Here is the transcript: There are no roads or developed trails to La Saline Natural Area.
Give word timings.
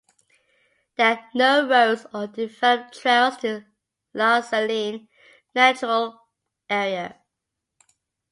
There 0.97 1.11
are 1.15 1.29
no 1.35 1.67
roads 1.69 2.07
or 2.11 2.25
developed 2.25 2.99
trails 2.99 3.37
to 3.41 3.65
La 4.15 4.41
Saline 4.41 5.07
Natural 5.53 6.19
Area. 6.67 7.17